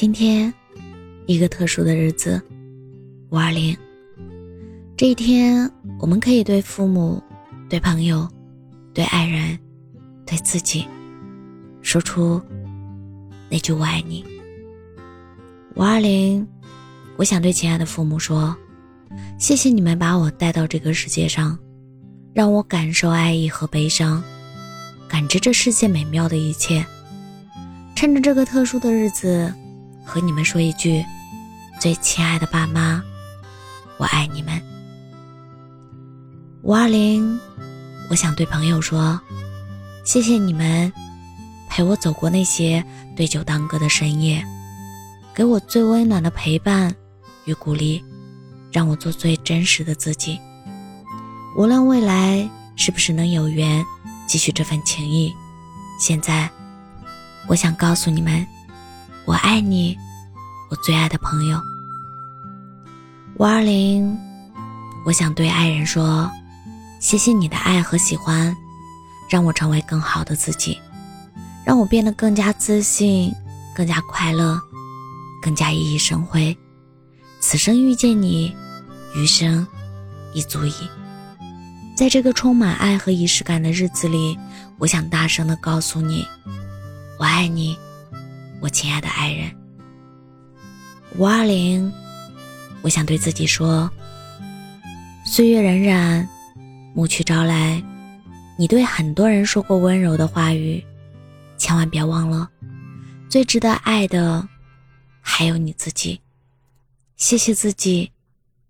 [0.00, 0.54] 今天，
[1.26, 2.40] 一个特殊的日子，
[3.30, 3.76] 五二零。
[4.96, 5.68] 这一天，
[5.98, 7.20] 我们可以对父母、
[7.68, 8.28] 对朋友、
[8.94, 9.58] 对爱人、
[10.24, 10.86] 对自己，
[11.82, 12.40] 说出
[13.50, 14.24] 那句“我爱你”。
[15.74, 16.46] 五二零，
[17.16, 18.56] 我想对亲爱的父母说：
[19.36, 21.58] 谢谢你们把我带到这个世界上，
[22.32, 24.22] 让我感受爱意和悲伤，
[25.08, 26.86] 感知这世界美妙的一切。
[27.96, 29.52] 趁着这个特殊的日子。
[30.08, 31.04] 和你们说一句，
[31.78, 33.02] 最亲爱的爸妈，
[33.98, 34.58] 我爱你们。
[36.62, 37.38] 五二零，
[38.08, 39.20] 我想对朋友说，
[40.06, 40.90] 谢谢你们
[41.68, 42.82] 陪我走过那些
[43.14, 44.42] 对酒当歌的深夜，
[45.34, 46.92] 给我最温暖的陪伴
[47.44, 48.02] 与鼓励，
[48.72, 50.40] 让我做最真实的自己。
[51.54, 53.84] 无论未来是不是能有缘
[54.26, 55.30] 继续这份情谊，
[56.00, 56.48] 现在，
[57.46, 58.46] 我想告诉你们。
[59.28, 59.94] 我爱你，
[60.70, 61.60] 我最爱的朋友。
[63.34, 64.18] 五二零，
[65.04, 66.30] 我想对爱人说：
[66.98, 68.56] 谢谢你的爱和喜欢，
[69.28, 70.80] 让我成为更好的自己，
[71.62, 73.30] 让我变得更加自信、
[73.76, 74.58] 更加快乐、
[75.42, 76.56] 更加熠熠生辉。
[77.38, 78.56] 此生遇见你，
[79.14, 79.66] 余生
[80.32, 80.72] 已足矣。
[81.94, 84.38] 在这个充满爱和仪式感的日子里，
[84.78, 86.26] 我想大声的告诉你：
[87.18, 87.76] 我爱你。
[88.60, 89.54] 我亲爱的爱人，
[91.16, 91.92] 五二零，
[92.82, 93.88] 我想对自己说：
[95.24, 96.26] 岁月荏苒，
[96.92, 97.82] 暮去朝来。
[98.58, 100.84] 你对很多人说过温柔的话语，
[101.56, 102.50] 千万别忘了，
[103.28, 104.46] 最值得爱的
[105.20, 106.20] 还有你自己。
[107.14, 108.10] 谢谢自己，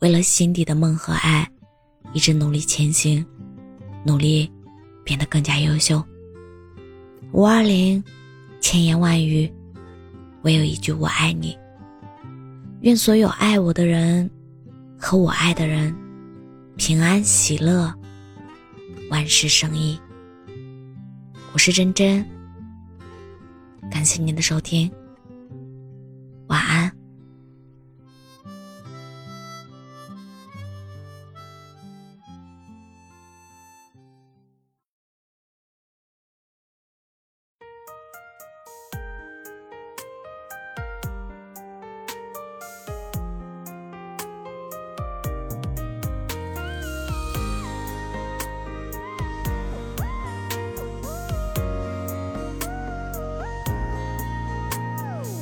[0.00, 1.50] 为了心底的梦和爱，
[2.12, 3.24] 一直努力前行，
[4.04, 4.52] 努力
[5.04, 6.04] 变得更加优秀。
[7.32, 8.04] 五二零，
[8.60, 9.50] 千言万语。
[10.42, 11.56] 唯有一句“我爱你”。
[12.82, 14.28] 愿所有爱我的人
[14.98, 15.94] 和我爱的人
[16.76, 17.92] 平安喜乐，
[19.10, 20.00] 万事胜意。
[21.52, 22.24] 我是真真，
[23.90, 24.90] 感谢您的收听，
[26.46, 26.89] 晚安。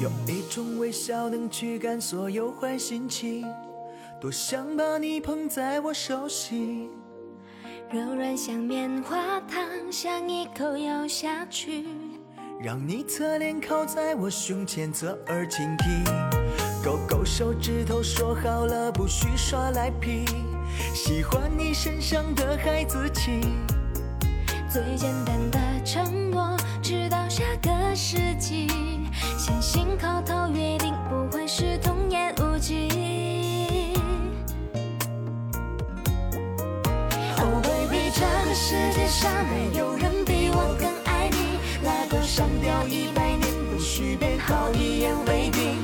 [0.00, 3.44] 用一种微笑能驱赶所有坏心情，
[4.18, 6.88] 多想把你捧在我手心，
[7.90, 11.84] 柔软像棉花糖，想一口咬下去，
[12.58, 16.02] 让你侧脸靠在我胸前侧耳倾听，
[16.82, 20.24] 勾勾手指头说好了不许耍赖皮，
[20.94, 23.42] 喜欢你身上的孩子气，
[24.66, 28.66] 最简单的承诺，直到下个世纪。
[29.42, 32.90] 相信口头约定不会是童言无忌。
[37.38, 41.58] Oh baby，这个世界上没有人比我更爱你。
[41.86, 43.40] 拉钩上吊一百年
[43.72, 45.78] 不许变，好一言为定。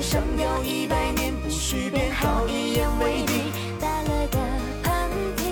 [0.00, 3.52] 上吊一百年不许变，好一言为定。
[3.78, 4.38] 打了个
[4.82, 5.42] 喷嚏，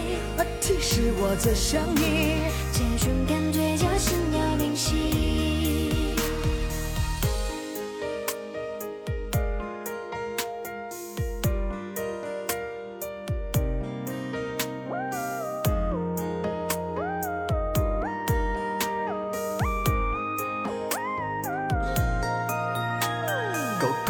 [0.60, 2.38] 提示我在想你。
[2.72, 5.17] 这种感觉就是要练习。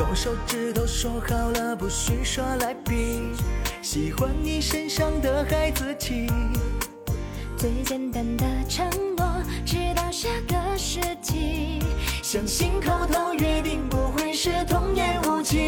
[0.08, 3.30] 勾勾手指头说好了不许耍赖皮，
[3.82, 6.26] 喜欢你身上的孩子气。
[7.58, 8.88] 最简单的承
[9.18, 9.26] 诺，
[9.66, 11.80] 直到下个世纪。
[12.22, 15.58] 相信口头约定不会是童言无忌。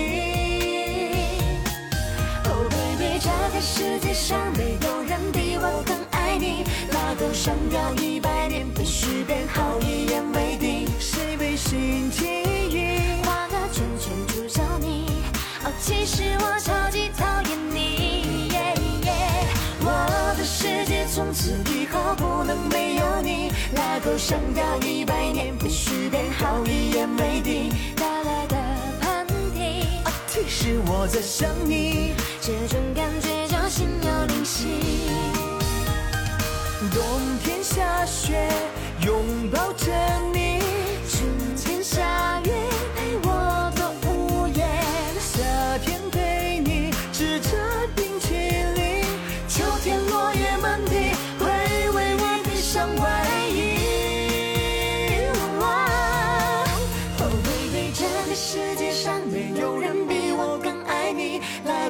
[2.45, 6.65] Oh baby，这个世界上没有人比我更爱你。
[6.93, 10.10] 拉钩上吊一百年不许变，好一
[15.83, 18.51] 其实我超级讨厌你，
[19.83, 23.51] 我的世界从此以后不能没有你。
[23.75, 27.73] 拉钩上吊一百年必须变好，一言为定。
[27.97, 28.57] 打了个
[29.01, 29.87] 喷嚏，
[30.29, 32.13] 其实我我在想你，
[32.43, 34.67] 这种感觉叫心有灵犀。
[36.93, 37.01] 冬
[37.43, 38.47] 天下雪，
[39.01, 39.91] 拥抱着
[40.35, 40.40] 你，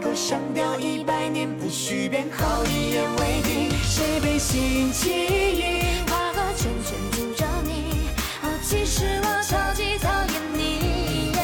[0.00, 3.70] 拉钩上吊一百年不许变，好一言为定。
[3.84, 5.62] 谁被心起意？
[6.08, 8.08] 画个圈圈住着你，
[8.42, 11.34] 哦，其实我超级讨厌你。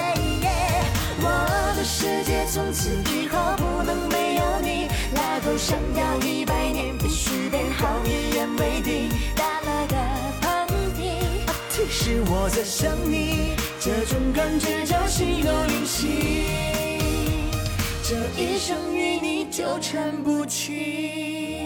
[1.20, 9.10] 我的世界从此以后不能没有你，拉钩上吊一百年必须变，好一言为定。
[9.34, 9.96] 打了个
[10.40, 10.66] 喷
[10.96, 11.20] 嚏，
[11.68, 16.06] 其实我在想你，这种感觉叫心有灵犀，
[18.08, 21.65] 这一生与你纠缠不清。